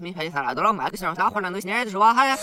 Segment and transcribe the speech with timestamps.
[0.00, 1.50] 没拍啥了，都老麦克小啥话呢？
[1.50, 2.36] 都现在是哇哈呀！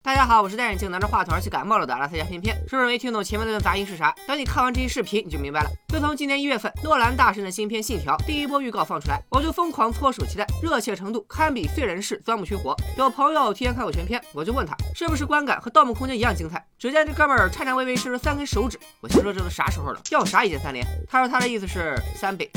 [0.00, 2.56] 大家好，我是戴眼镜拿着话筒而且感冒了的阿拉斯加偏偏。
[2.66, 4.14] 是不是没听懂前面那段杂音是啥？
[4.26, 5.68] 等你看完这期视频你就明白了。
[5.88, 12.74] 自从今年一月份诺兰大神的新片《信条》第一波预告放出来，我就疯狂搓手期待，热切程度堪比废人式钻木取火。
[12.96, 16.64] 有朋友提前看过全片，我就问他是不是观感和《盗梦空间》一样精彩？
[16.78, 20.86] 只见这哥们儿颤颤巍巍伸出三根手指，我心说这都啥时候了，要啥一键三连？
[21.06, 22.50] 他说他的意思是三倍。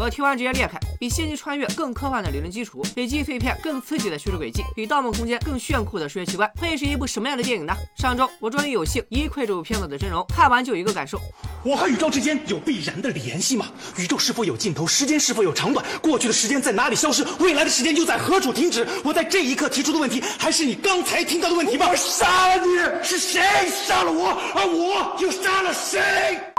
[0.00, 7.72] 我听完直接裂开，比《星际穿越》更科幻的理论基础，比记忆碎片更刺激的叙事轨迹，比《盗梦空间》更炫酷的视觉奇观，会是一部什么样的电影呢？
[7.96, 11.20] 上周我终于有幸一窥这部片子的真容，看完就有一个感受：
[11.62, 13.70] 我和宇宙之间有必然的联系吗？
[13.96, 14.86] 宇宙是否有尽头？
[14.86, 15.84] 时间是否有长短？
[16.00, 17.24] 过去的时间在哪里消失？
[17.38, 18.84] 未来的时间又在何处停止？
[19.04, 21.86] 我在这一刻提出的问题，还是你刚才听到的问题吗？
[21.88, 23.04] 我杀了你！
[23.04, 23.40] 是谁
[23.86, 24.30] 杀了我？
[24.54, 26.51] 而我又杀了谁？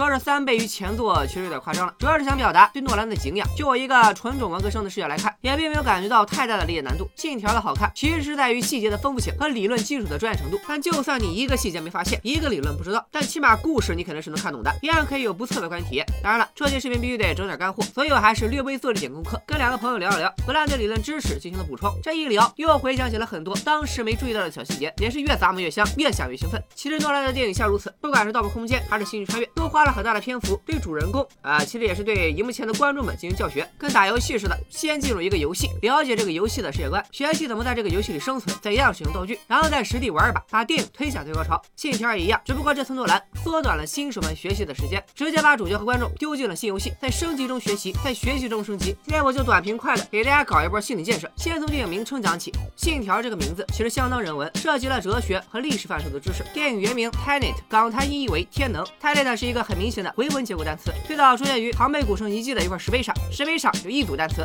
[0.00, 1.94] 说是三倍于前作，其实有点夸张了。
[1.98, 3.46] 主要是想表达对诺兰的敬仰。
[3.54, 7.06] 就我一个纯种文科生的视角来看，也并没有感觉到太大的理解难度。
[7.16, 10.58] 信条的好看，其实是在于细节的丰富性和理论基础的专业程度。
[10.66, 16.06] 但就算你一个细节没发现，一个理论不知道，但起码故事你肯定是能看懂的，一样可以有不错的观影体验。
[16.22, 21.94] 当然了，这期视频必须得整点干货，所以我还是略微做了点功课，跟两个朋友聊了聊，不但对理论知识进行了补充。
[22.02, 26.58] 这一聊，又回想起了很多当时没注意到的小细节，也是越咂摸越香，越想越兴奋。
[26.74, 30.60] 其实诺兰的电影像如此，不管是《盗梦空间》还是《星际穿越》，都花了很大的篇幅。
[30.64, 41.60] 对主人公啊，其实也是对荧幕前的观众们进行教学，跟打游戏似的，先进入一个游戏，了解这个游戏的世界观，学习怎么在这个游戏里生存，怎样使用道具，然后再实地玩一把，把电影推向最高潮。
[41.76, 48.96] 信条也一样，只不过这次诺兰缩短了新手们学习的时间，直接把主角和观众丢进了新游戏，在升级中学习，在学习中升级。
[49.04, 52.52] 今天我就短平快的给大家搞一波心理建设，先从电影名称讲起。
[52.76, 56.44] 信条这个名字其实相当人文，涉及了哲学和历史范畴的知识。
[56.52, 58.84] 电影原名 Tenet，港台音译为天能。
[59.00, 64.44] Tenet 是一个很明显的回文结构单词，最早出现于庞贝古城遗迹的一块石碑上，石碑上有一组单词。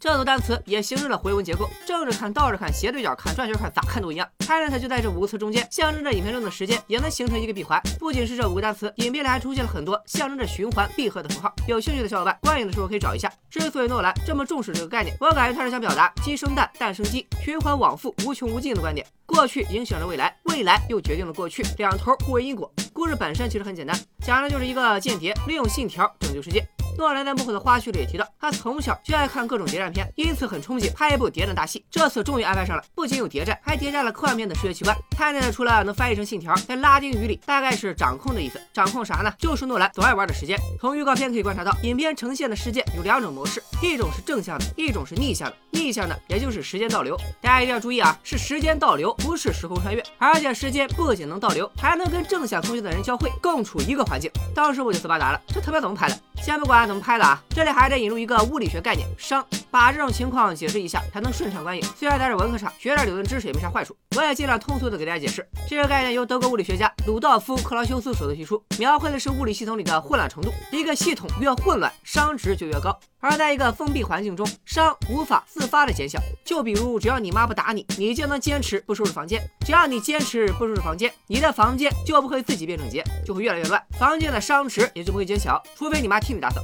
[0.00, 4.26] 这组单词也形成了回文结构，正着看、倒着看、斜对角看、转圈看，咋看都一样。
[4.38, 7.78] Tenet 就在这五个词中间，象征着影片中的时间，也能形成一个闭环。
[7.98, 11.52] 不仅是这五个单词，影片里还出现了很多象征着循环、闭合的符号。
[11.66, 13.30] 有兴趣的小伙伴，观影的时候可以找一下。
[13.50, 19.06] 之所以诺兰这么重视这个概念，我感觉他是想表达鸡生蛋，蛋生鸡，循环往复，无穷无尽的观点。
[19.26, 22.68] 过去影响着未来，未来又决定了过去，两头互为因果。
[22.92, 23.96] 故事本身其实很简单，
[24.26, 26.66] 讲的就是一个间谍利用信条拯救世界。
[26.98, 31.84] 诺兰在幕后的花絮里也提到，他从小就爱看各种谍战片，因此很憧憬拍一部谍战大戏。
[31.92, 34.96] 这次终于安排上了，不仅有谍战，还叠加了科幻片的视觉奇观。
[35.10, 38.60] 泰坦除了能翻译成信条，在拉丁语里大概是掌控的意思。
[38.74, 39.32] 掌控啥呢？
[39.38, 40.58] 就是诺兰总爱玩的时间。
[40.80, 45.56] 从预告片可以观察到，影片呈现的世界有两种模式，一种是正向的，一种是逆向的。
[45.78, 47.16] 逆向的也就是时间倒流。
[47.40, 50.02] 大家一定要注意啊，是时间倒流，不是时空穿越。
[50.18, 54.30] 而且时间不仅能倒流，还能跟正向空间的人交汇，共处一个环境。
[54.54, 56.18] 当时我就斯巴达了，这特别怎么拍的？
[56.42, 61.82] 先不管怎么拍的啊，这里还得引入一个物理学概念——熵，把这种情况解释一下，才能顺畅观影。
[61.96, 65.46] 虽然在这文科上学点理论知识也没啥坏处，我也尽量通俗的给大家解释。
[65.68, 70.52] 这个概念由德国物理学家鲁道夫·克劳修斯首次提出，描绘的是物理系统里的混乱程度。
[70.72, 71.48] 一个系统越。
[71.58, 72.78] 混乱，熵值就越。
[72.78, 72.96] 高。
[73.20, 76.18] 而在一个封闭环境中，熵无法自发的减小。
[76.44, 86.60] 就比如，只要你妈不打你，你就能坚持不收拾房间；只要你坚持不收拾房间，你的房间就不会自己变整洁，就会越来越乱，房间的熵值也就不会减小，除非你妈替你打扫。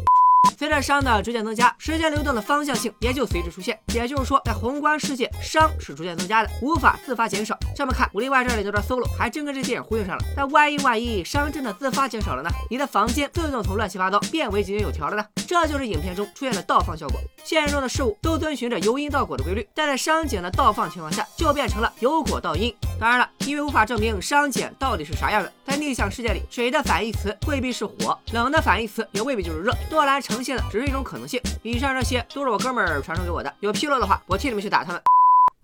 [0.58, 3.78] 随着熵的逐渐增加，时间流动的方向性也就随之出现。
[3.92, 7.58] 也就是说，在宏观世界，熵是逐渐增加的，无法自发减少。
[7.74, 10.24] 这么看，《武林外传》里那段 solo 还真跟这电影呼应上了。
[10.36, 12.50] 但万一万一熵真的自发减少了呢？
[12.70, 15.24] 你的房间自动从乱七八糟变为井井有条了呢？
[15.46, 17.20] 这就是影片中出现的倒放效果。
[17.44, 22.74] 现实中的事物都遵循着由因到果的规律，但在熵减的倒放情况下，就变成了由果到因。
[22.98, 29.74] 当然了，因为无法证明熵减到底是啥样的，在逆向世界里，水的反义词未必是火，冷的反义词也未必就是热。
[29.90, 31.40] 诺兰呈现的只是一种可能性。
[31.62, 35.02] 以上这些都是我哥们儿传授给我的，有纰漏的话，我替你们去打他们。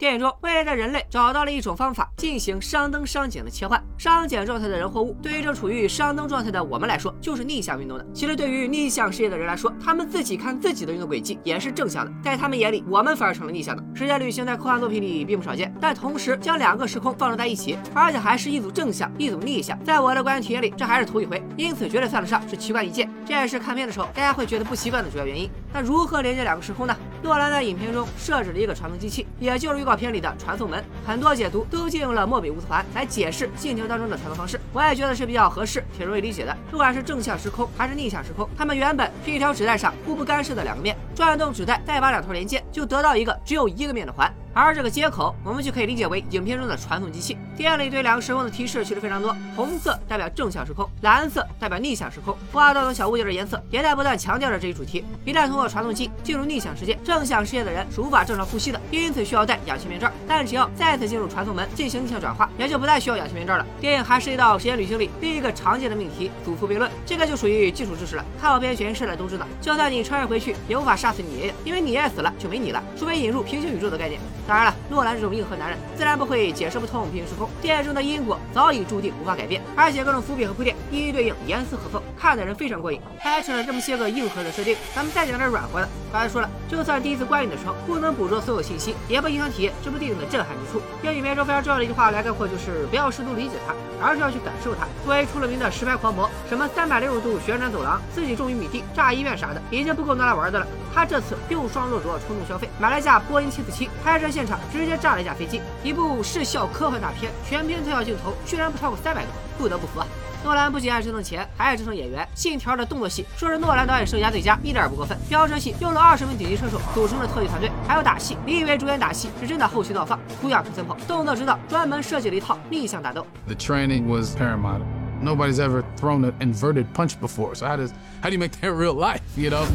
[0.00, 3.78] 电影中，未来的人类找到了一种方法进行熵增熵减的切换。
[3.98, 8.06] 熵减状态的人或物，对于正处于熵增状态的我们来说，就是逆向运动的。
[8.14, 12.10] 其实，对于逆向世界的人来说，他们自己看自己的运动轨迹也是正向的。
[12.24, 13.84] 在他们眼里，我们反而成了逆向的。
[13.94, 23.06] 时间旅行在科幻作品里并不少见，但同时将两个时空放置在一起，而且还是一组正向，一组逆向，在我的观影体验里，这还是头一回，因此绝对算得上是奇观一件。
[23.26, 25.50] 这也是看片的时候大家会觉得不习惯的主要原因。
[25.74, 26.96] 那如何连接两个时空呢？
[27.22, 30.70] 诺兰在影片中设置了一个传送机器，也就是预告片里的传送。
[30.70, 36.56] 门很多解读都借用了莫比乌斯环来解释信条当中的传送方式，我也觉得是比较合适，挺容易理解的。
[36.70, 44.32] 不管是正向时空还是逆向时空，它们原本是一条纸带上互不干涉的两个面，转动纸带，再把两头连接，就得到一个只有一个面的环。
[44.52, 47.38] 而这个接口，我们就可以理解为影片中的传送机器。
[47.56, 52.36] 电影里对两个时空的提示其实非常多，红色代表正向时空，蓝色代表逆向时空。
[52.52, 55.04] 画到的小物件的颜色也在不断强调着这一主题。
[55.24, 60.10] 一旦通过传送机进入逆向世界，正向世界的人是无法正常呼吸的，因此需要戴氧气面罩。
[60.26, 63.64] 但只要再次进入传送门进行逆向转化，也就不再需要氧气面罩了。
[63.80, 68.24] 电影还涉及到时间旅行里另一个常见的命题——祖父悖论，这个就属于基础知识了。
[68.40, 74.20] 看过片悬疑社的都知道，就算你穿越回去，也无法杀死你爷爷，因为你爷爷死了就没你了，除非引入平行宇宙的概念。
[74.50, 77.48] 当然了，诺兰这种硬核男人自然不会解释不通平行时空。
[77.62, 83.00] 电影中的因果早已注定无法改变，而且各种伏笔和铺垫一一对应，严丝合缝，看的人非常过瘾。
[83.20, 85.88] 拍出了这么些个硬核的设定，咱们再讲点软和的。
[86.12, 90.82] 刚才说了，就算第一次观影的时候不能捕捉所有信息，也不影响体验这部电影的震撼之处。
[91.04, 93.72] 用影片中非常重要的一句话来概括，就是不要试图理解它，
[94.04, 94.84] 而是要去感受它。
[95.04, 100.66] 作为出了名的实拍狂魔，什么三百六十度旋转走廊、自己种玉米地、炸医院啥的，已经不够拿来玩的了。
[100.92, 105.60] 他这次又双落着冲动消费，买了架波音七四七，拍摄现现场直接炸了一架飞机。
[105.84, 109.28] 一部视效科幻大片，全片特效镜头居然不超过三百个，
[109.58, 110.06] 不得不服啊！
[110.42, 112.26] 诺兰不仅爱折腾钱，还爱折腾演员。
[112.34, 115.14] 信条的动作戏说是诺兰导演生涯最佳，一点也不过分。
[115.28, 120.96] 飙车戏用了二十名顶级车手组成的特技团队，还有打戏，你以为主演打戏是真的后期倒放，图样出 sample。
[121.06, 123.26] 动作指导专门设计了一套逆向打斗。
[123.46, 124.80] The training was paramount.
[125.22, 127.90] Nobody's ever thrown an inverted punch before, so how does
[128.22, 129.20] how do you make that real life?
[129.36, 129.66] You know.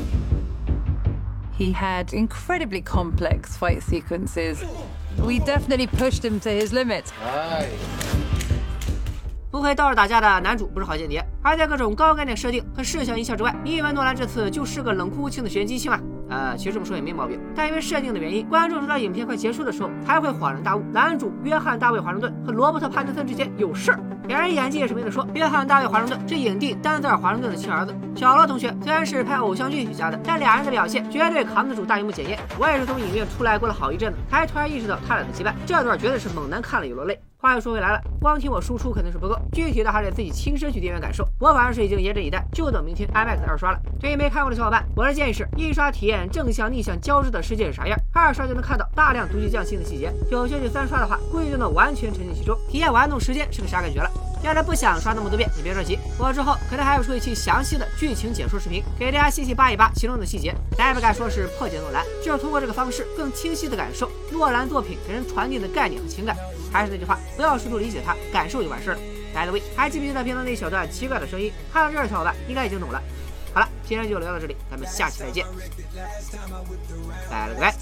[1.57, 4.57] He had incredibly complex fight sequences.
[5.17, 7.11] We definitely pushed him to his limits.
[9.49, 15.97] 不会倒着打架的男主不是好间谍，而在各种高概念设定和视效音效之外，你以为诺兰这次就是个冷酷无情的玄机器吗？
[16.29, 23.99] 呃，其实这么说也没毛病，但因为设定的原因，观众直到影片快结束的时候才会恍然大悟，男主约翰·大卫·华盛顿和罗伯特·潘德森之间有事儿。
[24.27, 25.25] 两人演技也是没得说。
[25.33, 27.93] 约翰·大卫·华盛顿是影帝丹泽尔·华盛顿的亲儿子。
[28.15, 32.39] 小罗同学虽然是拍偶像剧起家的，但俩人的表现绝对扛得住大荧幕检验。
[32.57, 35.53] 我也是从影院出来过了好一阵子，才突然意识到他俩的羁绊。
[35.65, 37.19] 这段绝对是猛男看了有落泪。
[37.45, 41.27] 话又说回来了，光听我输出肯定是不够，具体的还得自己亲身去电影院感受。
[41.39, 43.79] 我反正是已经严阵以待，就等明天 IMAX 二刷了。
[43.99, 54.09] 对于没看过的小伙伴，我的建议是：一刷体验正向逆向交织的世界是啥样；二刷就能看到大量独具匠心的细节；有兴趣三刷的话，估计就能完全沉浸其中，体验玩弄时间是个啥感觉了。
[54.45, 60.53] 要是不想刷那么多遍，你别着急，我之后可能还要出一期详细的剧情解说视频，给大家细细扒一扒其中的细节。
[60.77, 66.37] 咱也不敢说是破解诺兰，就是通过这个方式更清晰的感受诺兰作品给人传递的概念和情感。
[66.71, 68.97] 还是那句话，不要试图理解它，感受就完事了。
[69.33, 71.51] By the way，还记不记得评论那一小段奇怪的声音？
[71.73, 73.01] 看到这儿的小伙伴应该已经懂了。
[73.85, 75.45] 好了，今天就聊到这里，咱们下期再见，
[77.29, 77.73] 拜了个拜。